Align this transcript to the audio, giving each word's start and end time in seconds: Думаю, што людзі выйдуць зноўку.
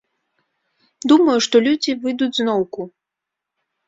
Думаю, 1.11 1.35
што 1.47 1.55
людзі 1.67 1.91
выйдуць 2.05 2.31
зноўку. 2.39 2.81